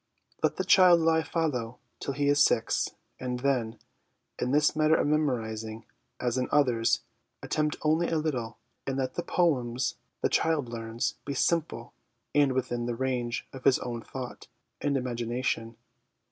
Let 0.41 0.55
the 0.55 0.63
child 0.63 0.99
lie 0.99 1.21
fallow 1.21 1.77
till 1.99 2.15
he 2.15 2.27
is 2.27 2.43
six, 2.43 2.95
and 3.19 3.41
then, 3.41 3.77
in 4.39 4.49
this 4.49 4.75
matter 4.75 4.95
of 4.95 5.05
memorising, 5.05 5.85
as 6.19 6.39
in 6.39 6.47
others, 6.51 7.01
attempt 7.43 7.75
only 7.83 8.09
a 8.09 8.17
little, 8.17 8.57
and 8.87 8.97
let 8.97 9.13
the 9.13 9.21
poems 9.21 9.97
the 10.21 10.27
child 10.27 10.69
learns 10.69 11.19
be 11.23 11.35
simple 11.35 11.93
and 12.33 12.53
within 12.53 12.87
the 12.87 12.95
range 12.95 13.47
of 13.53 13.63
his 13.63 13.77
own 13.77 14.01
thought 14.01 14.47
and 14.81 14.97
ima 14.97 15.13
gination. 15.13 15.75